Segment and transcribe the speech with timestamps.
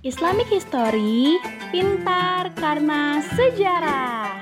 [0.00, 1.36] Islamic History,
[1.68, 4.40] pintar karena sejarah.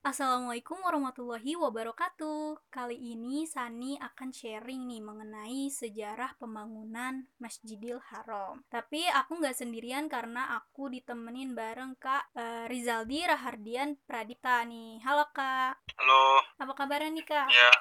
[0.00, 2.72] Assalamualaikum warahmatullahi wabarakatuh.
[2.72, 8.64] Kali ini Sani akan sharing nih mengenai sejarah pembangunan Masjidil Haram.
[8.72, 15.04] Tapi aku nggak sendirian karena aku ditemenin bareng Kak uh, Rizaldi Rahardian Pradipta nih.
[15.04, 15.84] Halo Kak.
[16.00, 16.40] Halo.
[16.56, 17.52] Apa kabarnya nih Kak?
[17.52, 17.72] Ya,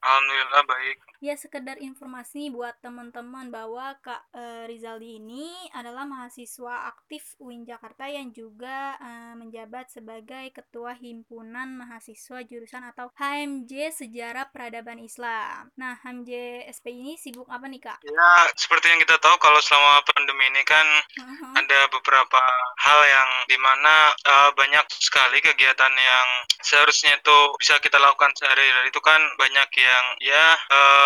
[0.00, 0.96] Alhamdulillah baik.
[1.24, 8.06] Ya sekedar informasi buat teman-teman bahwa Kak e, Rizaldi ini adalah mahasiswa aktif UIN Jakarta
[8.06, 9.10] yang juga e,
[9.40, 15.72] menjabat sebagai Ketua Himpunan Mahasiswa Jurusan atau HMJ Sejarah Peradaban Islam.
[15.80, 18.04] Nah, HMJ SP ini sibuk apa nih Kak?
[18.04, 20.86] Ya, seperti yang kita tahu kalau selama pandemi ini kan
[21.18, 21.52] uh-huh.
[21.56, 22.42] ada beberapa
[22.84, 26.28] hal yang di mana uh, banyak sekali kegiatan yang
[26.60, 31.05] seharusnya itu bisa kita lakukan sehari-hari itu kan banyak ya yang ya uh,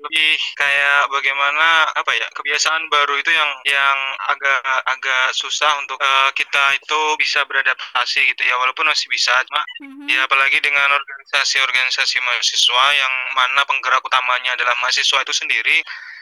[0.00, 3.98] lebih kayak bagaimana apa ya kebiasaan baru itu yang yang
[4.32, 9.62] agak agak susah untuk uh, kita itu bisa beradaptasi gitu ya walaupun masih bisa cuma
[9.84, 10.06] mm-hmm.
[10.08, 15.78] ya apalagi dengan organisasi-organisasi mahasiswa yang mana penggerak utamanya adalah mahasiswa itu sendiri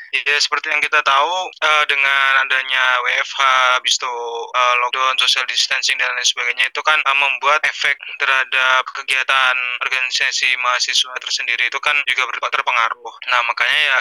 [0.08, 3.40] Ya seperti yang kita tahu uh, dengan adanya WFH,
[3.76, 4.14] habis itu
[4.56, 10.56] uh, lockdown, social distancing dan lain sebagainya itu kan uh, membuat efek terhadap kegiatan organisasi
[10.64, 13.14] mahasiswa tersendiri itu kan juga terpengaruh.
[13.28, 13.98] Nah makanya ya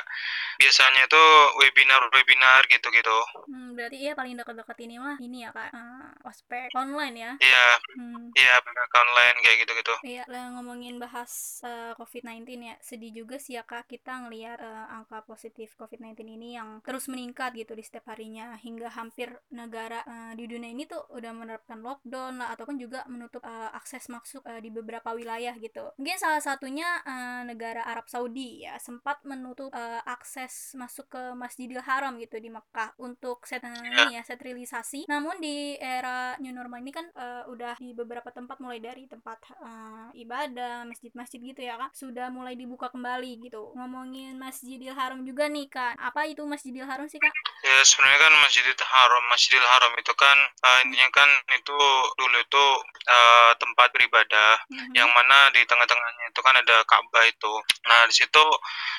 [0.58, 1.24] biasanya itu
[1.62, 3.18] webinar-webinar gitu-gitu.
[3.46, 7.32] Hmm, berarti iya paling dekat-dekat ini mah ini ya kak uh, ospek online ya?
[7.38, 7.68] Iya,
[8.00, 8.34] hmm.
[8.34, 9.96] iya benar online kayak gitu-gitu.
[10.02, 10.24] Iya,
[10.58, 15.78] ngomongin bahas uh, COVID-19 ya sedih juga sih ya kak kita ngelihat uh, angka positif
[15.78, 20.46] COVID COVID-19 ini yang terus meningkat gitu di setiap harinya hingga hampir negara uh, di
[20.46, 24.70] dunia ini tuh udah menerapkan lockdown lah ataupun juga menutup uh, akses masuk uh, di
[24.70, 25.90] beberapa wilayah gitu.
[25.98, 31.82] Mungkin salah satunya uh, negara Arab Saudi ya sempat menutup uh, akses masuk ke Masjidil
[31.82, 35.10] Haram gitu di Mekah untuk set ini ya serialisasi.
[35.10, 39.50] Namun di era new normal ini kan uh, udah di beberapa tempat mulai dari tempat
[39.66, 43.74] uh, ibadah, masjid-masjid gitu ya kan sudah mulai dibuka kembali gitu.
[43.74, 47.32] Ngomongin Masjidil Haram juga nih Kak apa itu Masjidil Haram sih kak?
[47.64, 51.80] Ya sebenarnya kan Masjidil Haram, Masjidil Haram itu kan uh, intinya kan itu
[52.20, 52.66] dulu itu
[53.08, 54.94] uh, tempat beribadah mm-hmm.
[54.98, 57.54] yang mana di tengah-tengahnya itu kan ada Ka'bah itu.
[57.88, 58.46] Nah di situ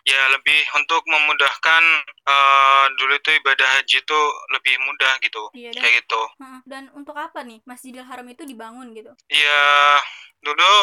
[0.09, 1.82] ya lebih untuk memudahkan
[2.25, 4.20] uh, dulu itu ibadah haji itu
[4.55, 6.22] lebih mudah gitu, iya, dan, kayak gitu.
[6.65, 9.12] Dan untuk apa nih Masjidil Haram itu dibangun gitu?
[9.28, 10.00] Iya
[10.38, 10.75] dulu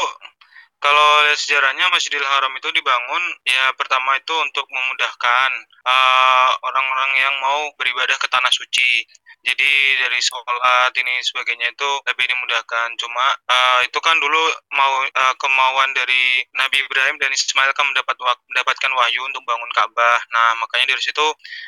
[0.85, 5.49] kalau lihat sejarahnya Masjidil Haram itu dibangun ya pertama itu untuk memudahkan
[5.81, 9.01] eh, orang-orang uh, yang mau beribadah ke tanah suci.
[9.45, 12.97] Jadi dari sholat ini sebagainya itu lebih dimudahkan.
[12.97, 14.41] Cuma uh, itu kan dulu
[14.73, 18.17] mau uh, kemauan dari Nabi Ibrahim dan Ismail kan mendapat
[18.49, 20.17] mendapatkan wahyu untuk bangun Ka'bah.
[20.33, 21.25] Nah makanya dari situ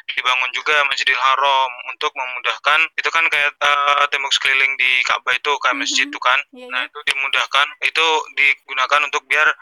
[0.09, 2.97] dibangun juga Masjidil Haram untuk memudahkan.
[2.97, 6.17] Itu kan kayak uh, tembok sekeliling di Ka'bah itu kayak masjid mm -hmm.
[6.17, 6.39] itu kan.
[6.49, 6.69] Yeah, yeah.
[6.73, 7.67] Nah itu dimudahkan.
[7.85, 9.53] Itu digunakan untuk biar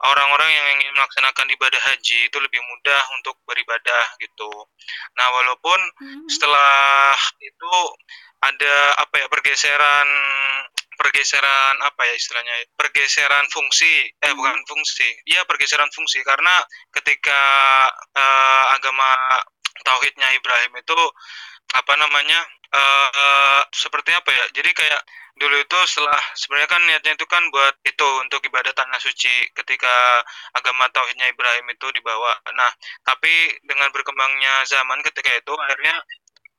[0.00, 4.50] orang-orang yang ingin melaksanakan ibadah haji itu lebih mudah untuk beribadah gitu.
[5.16, 6.28] Nah, walaupun hmm.
[6.28, 7.74] setelah itu
[8.40, 10.08] ada apa ya pergeseran
[10.96, 14.36] pergeseran apa ya istilahnya pergeseran fungsi eh hmm.
[14.36, 16.60] bukan fungsi iya pergeseran fungsi karena
[16.92, 17.40] ketika
[18.16, 19.40] uh, agama
[19.80, 21.00] tauhidnya Ibrahim itu
[21.72, 22.44] apa namanya
[22.74, 25.02] uh, seperti apa ya jadi kayak
[25.40, 30.20] dulu itu setelah sebenarnya kan niatnya itu kan buat itu untuk ibadah tanah suci ketika
[30.52, 32.36] agama tauhidnya Ibrahim itu dibawa.
[32.52, 32.68] Nah,
[33.08, 35.96] tapi dengan berkembangnya zaman ketika itu akhirnya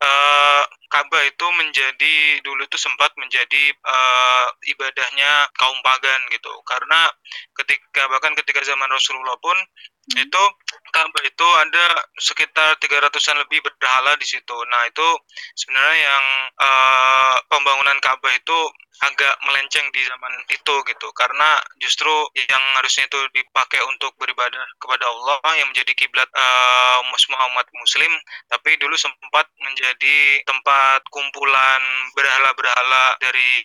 [0.01, 7.07] uh, Ka'bah itu menjadi dulu itu sempat menjadi uh, ibadahnya kaum pagan gitu karena
[7.55, 10.19] ketika bahkan ketika zaman Rasulullah pun hmm.
[10.19, 10.43] itu
[10.91, 11.85] Ka'bah itu ada
[12.19, 14.57] sekitar 300-an lebih berhala di situ.
[14.67, 15.07] Nah, itu
[15.55, 16.25] sebenarnya yang
[16.59, 18.59] uh, pembangunan Ka'bah itu
[19.01, 25.09] agak melenceng di zaman itu gitu karena justru yang harusnya itu dipakai untuk beribadah kepada
[25.09, 28.13] Allah yang menjadi kiblat uh, semua umat muslim
[28.45, 31.81] tapi dulu sempat menjadi tempat kumpulan
[32.13, 33.63] berhala-berhala dari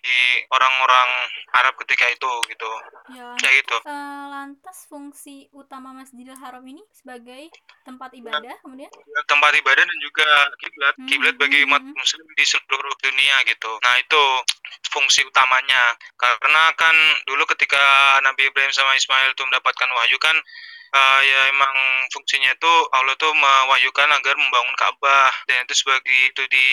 [0.54, 1.10] orang-orang
[1.58, 2.72] Arab ketika itu gitu.
[3.10, 3.76] Ya, kayak gitu.
[3.86, 7.50] uh, lantas fungsi utama Masjidil Haram ini sebagai
[7.82, 8.90] tempat ibadah kemudian?
[9.26, 10.28] Tempat ibadah dan juga
[10.62, 10.94] kiblat.
[10.96, 11.08] Hmm.
[11.10, 11.94] kiblat bagi umat hmm.
[11.94, 13.72] muslim di seluruh dunia gitu.
[13.82, 14.22] Nah itu
[14.90, 15.98] fungsi utamanya.
[16.16, 16.94] Karena kan
[17.26, 17.82] dulu ketika
[18.22, 20.36] Nabi Ibrahim sama Ismail itu mendapatkan wahyu kan
[20.96, 21.76] uh, ya emang
[22.12, 25.32] fungsinya itu Allah tuh mewahyukan agar membangun Ka'bah.
[25.44, 26.69] Dan itu sebagai itu di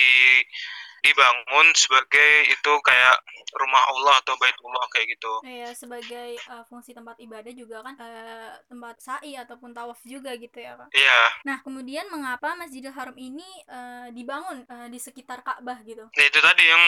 [1.04, 3.16] dibangun sebagai itu kayak
[3.52, 5.32] rumah Allah atau baitullah kayak gitu.
[5.44, 10.56] Ya sebagai uh, fungsi tempat ibadah juga kan uh, tempat sa'i ataupun tawaf juga gitu
[10.56, 10.88] ya Kak.
[10.94, 11.20] Iya.
[11.44, 16.06] Nah, kemudian mengapa Masjidil Haram ini uh, dibangun uh, di sekitar Ka'bah gitu?
[16.14, 16.82] Ya, itu tadi yang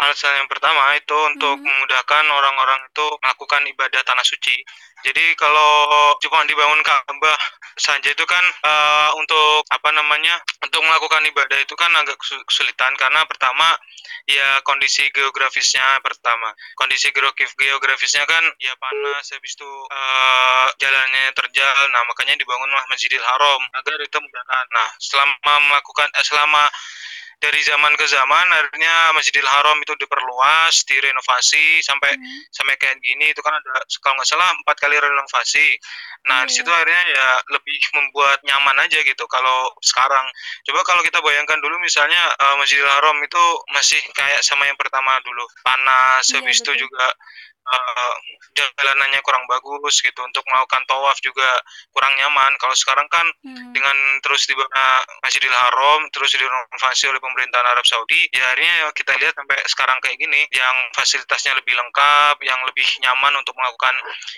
[0.00, 1.64] alasan yang pertama itu untuk hmm.
[1.64, 4.56] memudahkan orang-orang itu melakukan ibadah tanah suci.
[5.04, 7.38] Jadi kalau cuma dibangun Ka'bah
[7.76, 10.40] saja itu kan uh, untuk apa namanya?
[10.64, 13.76] Untuk melakukan ibadah itu kan agak kesulitan karena pertama
[14.24, 16.50] ya kondisi geografisnya pertama.
[16.74, 21.76] Kondisi geografisnya kan ya panas habis itu uh, jalannya terjal.
[21.92, 26.62] Nah makanya dibangunlah Masjidil Haram agar itu mudahkan nah selama melakukan eh, selama
[27.44, 32.48] dari zaman ke zaman akhirnya Masjidil Haram itu diperluas, direnovasi sampai hmm.
[32.48, 35.76] sampai kayak gini itu kan ada kalau nggak salah empat kali renovasi.
[36.24, 36.48] Nah hmm.
[36.48, 39.28] di situ akhirnya ya lebih membuat nyaman aja gitu.
[39.28, 40.24] Kalau sekarang
[40.64, 43.44] coba kalau kita bayangkan dulu misalnya uh, Masjidil Haram itu
[43.76, 47.12] masih kayak sama yang pertama dulu panas, yeah, habis itu juga
[47.68, 48.14] uh,
[48.54, 51.58] jalanannya kurang bagus gitu untuk melakukan tawaf juga
[51.90, 53.74] kurang nyaman kalau sekarang kan hmm.
[53.74, 54.54] dengan terus di
[55.24, 59.98] Masjidil Haram terus direnovasi oleh pemerintahan Arab Saudi ya akhirnya ya kita lihat sampai sekarang
[59.98, 63.94] kayak gini yang fasilitasnya lebih lengkap yang lebih nyaman untuk melakukan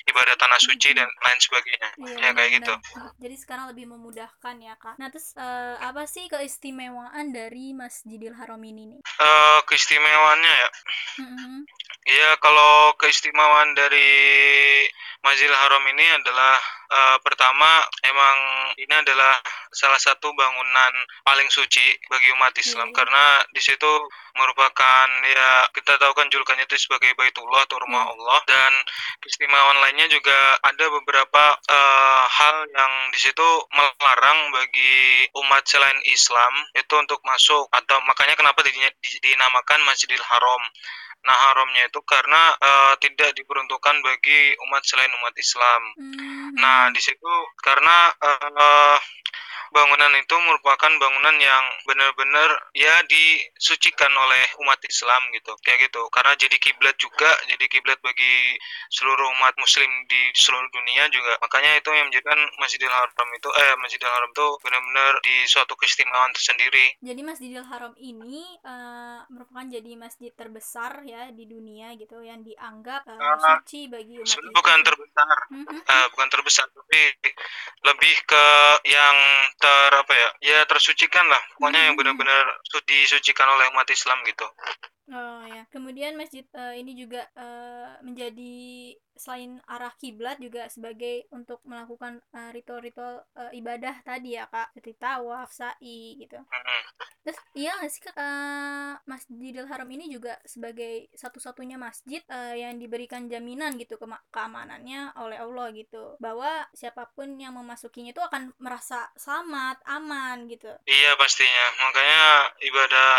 [0.08, 1.88] ibadah tanah suci dan lain sebagainya.
[2.00, 2.74] Iya, ya kayak gitu.
[3.22, 4.96] Jadi sekarang lebih memudahkan ya kak.
[4.96, 9.00] Nah terus uh, apa sih keistimewaan dari Masjidil Haram ini nih?
[9.20, 10.68] Uh, keistimewaannya ya?
[11.20, 11.60] Hmm.
[12.06, 14.08] ya kalau keistimewaan dari
[15.20, 16.54] Masjidil Haram ini adalah
[16.90, 18.36] uh, pertama emang
[18.78, 19.38] ini adalah
[19.72, 20.92] salah satu bangunan
[21.22, 22.96] paling suci bagi umat Islam hmm.
[22.96, 23.92] karena di situ
[24.36, 28.12] merupakan ya kita tahu kan julukannya itu sebagai Baitullah atau rumah hmm.
[28.16, 28.72] Allah dan
[29.24, 36.52] keistimewaan lainnya juga ada beberapa uh, hal yang di situ melarang bagi umat selain Islam
[36.76, 40.62] itu untuk masuk atau makanya kenapa dinamakan Masjidil Haram
[41.26, 45.82] Nah, haramnya itu karena uh, tidak diperuntukkan bagi umat selain umat Islam.
[45.98, 46.54] Hmm.
[46.54, 48.98] Nah, di situ karena uh,
[49.72, 55.52] bangunan itu merupakan bangunan yang benar-benar ya disucikan oleh umat Islam gitu.
[55.62, 56.02] Kayak gitu.
[56.10, 58.58] Karena jadi kiblat juga jadi kiblat bagi
[58.92, 61.38] seluruh umat muslim di seluruh dunia juga.
[61.42, 66.32] Makanya itu yang menjadikan Masjidil Haram itu eh Masjidil Haram itu benar-benar di suatu keistimewaan
[66.34, 66.98] tersendiri.
[67.02, 73.06] Jadi Masjidil Haram ini uh, merupakan jadi masjid terbesar ya di dunia gitu yang dianggap
[73.08, 75.36] uh, uh, suci bagi umat bukan terbesar.
[75.52, 75.80] Mm -hmm.
[75.82, 77.00] uh, bukan terbesar tapi
[77.86, 78.46] lebih ke
[78.88, 79.16] yang
[79.56, 81.86] ter apa ya ya tersucikan lah pokoknya hmm.
[81.90, 82.44] yang benar-benar
[82.84, 84.46] disucikan oleh umat Islam gitu
[85.12, 85.62] oh ya.
[85.70, 92.52] Kemudian masjid uh, ini juga uh, menjadi selain arah kiblat juga sebagai untuk melakukan uh,
[92.52, 94.72] ritual-ritual uh, ibadah tadi ya kak.
[94.76, 96.36] Seperti tawaf sa'i gitu.
[97.26, 102.78] Terus iya nggak sih kak uh, Masjidil Haram ini juga sebagai satu-satunya masjid uh, yang
[102.78, 106.16] diberikan jaminan gitu ke keamanannya oleh Allah gitu.
[106.22, 110.70] Bahwa siapa pun yang memasukinya itu akan merasa selamat aman gitu.
[110.86, 111.66] Iya pastinya.
[111.82, 112.24] Makanya
[112.62, 113.12] ibadah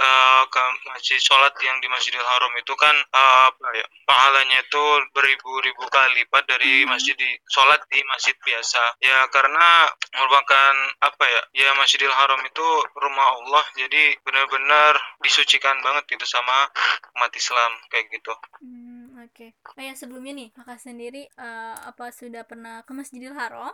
[0.00, 4.84] uh, ke masjid sholat yang di Masjidil Haram itu kan uh, apa ya pahalanya itu
[5.14, 6.90] beri beribu-ribu kali lipat dari hmm.
[6.92, 9.88] masjid di sholat di masjid biasa ya karena
[10.18, 12.68] merupakan apa ya ya Masjidil Haram itu
[13.00, 16.68] rumah Allah jadi benar-benar disucikan banget gitu sama
[17.16, 18.34] umat Islam kayak gitu.
[18.60, 18.91] Hmm
[19.22, 19.54] Oke.
[19.54, 19.78] Okay.
[19.78, 23.70] Oh ya sebelumnya nih, kakak sendiri uh, apa sudah pernah ke Masjidil Haram?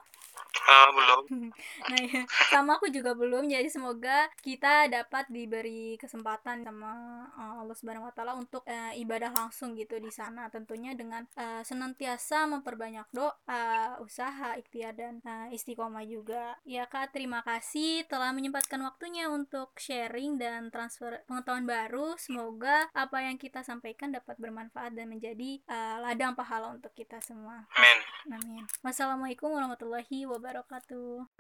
[0.69, 1.21] Uh, belum.
[1.91, 2.23] nah ya,
[2.53, 3.49] sama aku juga belum.
[3.49, 6.93] Jadi semoga kita dapat diberi kesempatan sama
[7.33, 10.53] uh, Allah Subhanahu Wa Taala untuk uh, ibadah langsung gitu di sana.
[10.53, 16.61] Tentunya dengan uh, senantiasa memperbanyak doa, usaha, ikhtiar dan uh, istiqomah juga.
[16.69, 22.13] Ya kak, terima kasih telah menyempatkan waktunya untuk sharing dan transfer pengetahuan baru.
[22.21, 27.23] Semoga apa yang kita sampaikan dapat bermanfaat dan menjadi menjadi uh, ladang pahala untuk kita
[27.23, 27.63] semua.
[27.79, 27.99] Amin.
[28.43, 28.65] Amin.
[28.83, 31.31] Wassalamualaikum warahmatullahi wabarakatuh.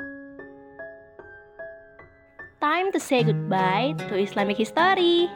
[2.63, 5.27] Time to say goodbye to Islamic history.